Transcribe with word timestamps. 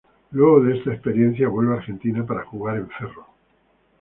Luego 0.31 0.61
de 0.61 0.79
esta 0.79 0.91
experiencia, 0.93 1.47
vuelve 1.47 1.75
a 1.75 1.77
Argentina 1.77 2.25
para 2.25 2.43
jugar 2.45 2.75
en 2.77 2.89
Ferro. 2.89 3.27